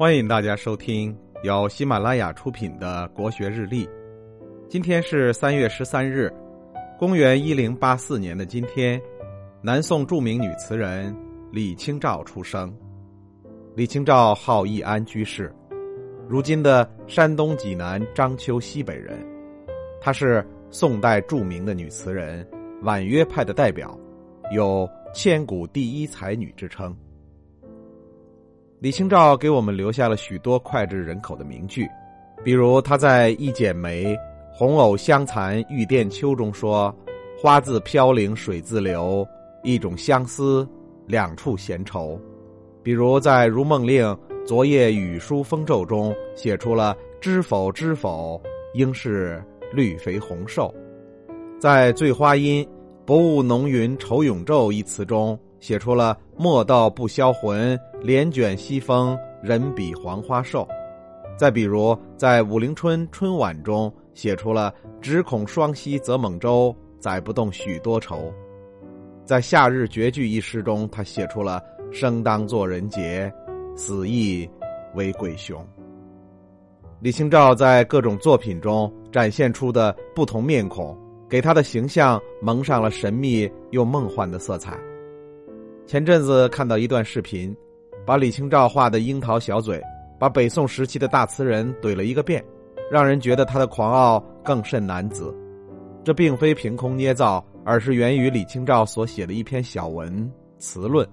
[0.00, 3.86] 欢迎大家收听由喜马拉雅出品的《国学日历》。
[4.66, 6.32] 今天是三月十三日，
[6.98, 8.98] 公元一零八四年的今天，
[9.60, 11.14] 南宋著名女词人
[11.52, 12.74] 李清照出生。
[13.76, 15.54] 李清照号易安居士，
[16.26, 19.22] 如今的山东济南章丘西北人。
[20.00, 22.48] 她是宋代著名的女词人，
[22.80, 23.94] 婉约派的代表，
[24.50, 26.96] 有“千古第一才女”之称。
[28.80, 31.86] 李清照给我们留下了许多脍炙人口的名句，
[32.42, 34.16] 比如她在《一剪梅·
[34.50, 36.94] 红藕香残玉簟秋》中说
[37.38, 39.26] ：“花自飘零水自流，
[39.62, 40.66] 一种相思，
[41.06, 42.18] 两处闲愁。”
[42.82, 44.02] 比如在《如梦令·
[44.46, 48.40] 昨夜雨疏风骤》中写出了“知否知否，
[48.72, 50.74] 应是绿肥红瘦”。
[51.60, 52.64] 在《醉花阴·
[53.04, 55.38] 薄雾浓云愁永昼》一词中。
[55.60, 60.66] 写出了“莫道不销魂，帘卷西风，人比黄花瘦”。
[61.38, 68.32] 再比如，在《武陵春·春晚》中写出了“只恐双溪舴猛舟，载不动许多愁”。
[69.24, 71.62] 在《夏日绝句》一诗中，他写出了
[71.92, 73.32] “生当作人杰，
[73.76, 74.48] 死亦
[74.94, 75.66] 为鬼雄”。
[77.00, 80.94] 李清照在各种作品中展现出的不同面孔，
[81.28, 84.78] 给她的形象蒙上了神秘又梦幻的色彩。
[85.86, 87.56] 前阵子看到一段视频，
[88.06, 89.80] 把李清照画的樱桃小嘴，
[90.18, 92.44] 把北宋时期的大词人怼了一个遍，
[92.90, 95.34] 让人觉得他的狂傲更甚男子。
[96.02, 100.12] 这并非凭空捏造，而是源于李清照所写的一篇小文
[100.58, 101.06] 《词论》。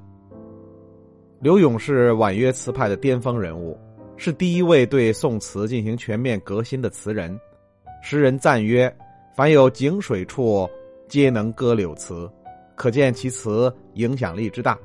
[1.39, 3.77] 柳永是婉约词派的巅峰人物，
[4.15, 7.39] 是第一位对宋词进行全面革新的词人。
[8.01, 8.91] 诗人赞曰
[9.35, 10.67] ：“凡有井水处，
[11.07, 12.27] 皆能歌柳词。”
[12.75, 14.77] 可见其词影响力之大，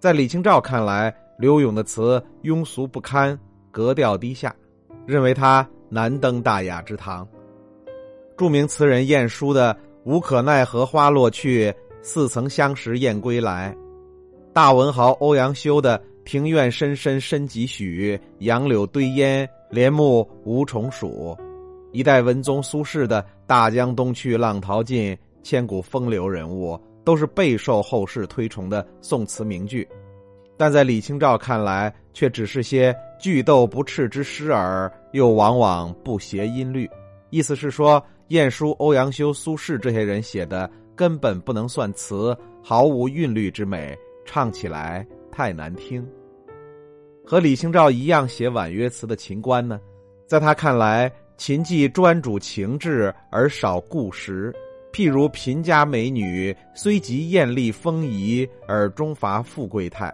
[0.00, 3.38] 在李清照看来，柳永的词庸俗不堪，
[3.70, 4.54] 格调低下，
[5.06, 7.26] 认为他难登大雅之堂。
[8.36, 13.76] 著名词人晏殊的“无可奈何花落去，似曾相识燕归来”，
[14.52, 21.36] 大文豪欧阳修的“庭院深深深几许，杨柳堆烟，帘幕无重数”，
[21.92, 26.78] 一代文宗苏轼的“大江东去，浪淘尽，千古风流人物”。
[27.06, 29.88] 都是备受后世推崇的宋词名句，
[30.56, 36.88] 但在李清照看来，却只是些句斗不斥之诗耳，又往往不谐音律。
[37.30, 46.06] 意思是说，晏殊、欧阳修、苏轼这些人写的根本不能算词，毫无韵律之美，唱起来太难听。
[47.24, 49.78] 和李清照一样写婉约词的秦观呢，
[50.26, 54.54] 在他看来，秦既专主情志而少故实。
[54.92, 60.10] 譬如贫家美女，虽极艳丽丰仪，而终乏富贵态。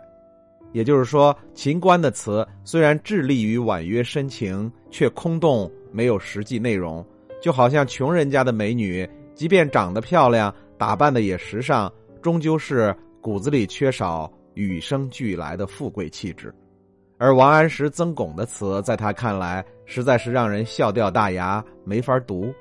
[0.73, 7.07] 也就是说，秦观的词虽然致力于婉约深情，却空洞，没有实际内容。
[7.41, 16.55] 就好像穷人家的美女，即便长得漂亮，打扮的也时尚，终究是骨子里缺少与生俱来的富贵气质。
[17.19, 22.53] 而王安石、曾巩的词，在他看来，实在是让人笑掉大牙，没法读。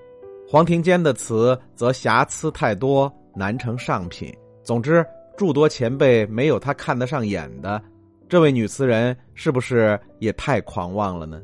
[0.47, 4.35] 黄庭坚的词则瑕疵太多，难成上品。
[4.63, 5.05] 总之，
[5.37, 7.81] 诸多前辈没有他看得上眼的。
[8.31, 11.41] 这位女词人是不是也太狂妄了呢？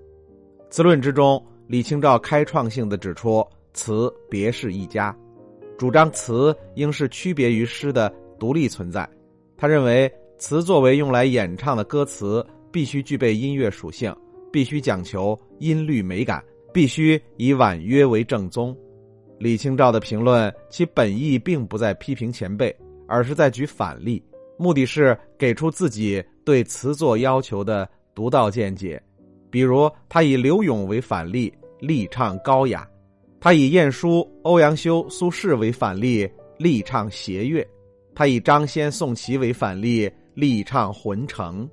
[0.69, 5.13] 词论之中，李清照开创性的指出，词别是一家，
[5.77, 8.09] 主张词应是区别于诗的
[8.39, 9.05] 独立存在。
[9.57, 14.15] 他认为，词作为用来演唱的歌词，必须具备音乐属性，
[14.49, 16.41] 必须讲求音律美感，
[16.73, 18.73] 必须以婉约为正宗。
[19.39, 22.73] 李清照的评论，其本意并不在批评前辈，
[23.09, 24.23] 而是在举反例，
[24.57, 27.85] 目的是给出自己对词作要求的
[28.15, 29.01] 独到见解。
[29.49, 32.87] 比如，他以柳永为反例，力唱高雅；
[33.37, 36.25] 他以晏殊、欧阳修、苏轼为反例，
[36.57, 37.61] 力唱谐乐；
[38.15, 41.67] 他以张先、宋祁为反例，力唱浑成；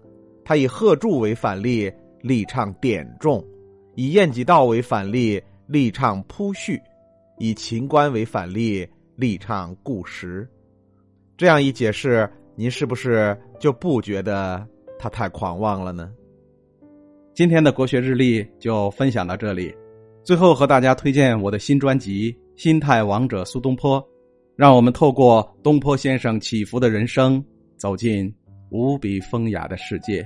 [0.44, 1.88] 他以贺铸为反例，
[2.20, 3.41] 力唱典重；
[3.94, 6.82] 以晏几道为反例，力唱铺叙。
[7.38, 8.84] 以秦观为反例，
[9.15, 10.48] 力唱故实，
[11.36, 14.65] 这样一解释，您是不是就不觉得
[14.98, 16.10] 他太狂妄了呢？
[17.34, 19.74] 今天的国学日历就分享到这里，
[20.22, 24.01] 最后和大家推荐我的新专辑《心态王者苏东坡》，
[24.54, 27.45] 让我们透过东坡先生起伏的人生，
[27.77, 28.33] 走进
[28.71, 30.24] 无比风雅的世界。